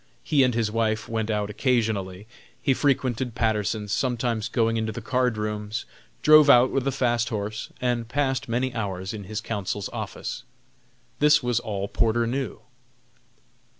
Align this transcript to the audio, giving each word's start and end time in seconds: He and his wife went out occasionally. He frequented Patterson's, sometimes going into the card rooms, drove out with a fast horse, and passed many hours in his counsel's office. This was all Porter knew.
He 0.23 0.41
and 0.41 0.55
his 0.55 0.71
wife 0.71 1.07
went 1.07 1.29
out 1.29 1.51
occasionally. 1.51 2.25
He 2.59 2.73
frequented 2.73 3.35
Patterson's, 3.35 3.91
sometimes 3.91 4.49
going 4.49 4.75
into 4.77 4.91
the 4.91 4.99
card 4.99 5.37
rooms, 5.37 5.85
drove 6.23 6.49
out 6.49 6.71
with 6.71 6.87
a 6.87 6.91
fast 6.91 7.29
horse, 7.29 7.69
and 7.79 8.09
passed 8.09 8.49
many 8.49 8.73
hours 8.73 9.13
in 9.13 9.25
his 9.25 9.41
counsel's 9.41 9.89
office. 9.89 10.41
This 11.19 11.43
was 11.43 11.59
all 11.59 11.87
Porter 11.87 12.25
knew. 12.25 12.61